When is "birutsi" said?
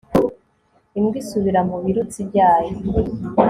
1.85-2.19